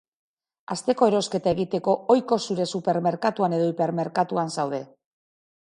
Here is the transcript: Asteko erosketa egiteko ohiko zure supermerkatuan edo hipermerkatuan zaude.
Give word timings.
Asteko 0.75 1.09
erosketa 1.11 1.53
egiteko 1.57 1.95
ohiko 2.15 2.41
zure 2.47 2.67
supermerkatuan 2.73 3.55
edo 3.61 3.69
hipermerkatuan 3.75 4.53
zaude. 4.57 4.83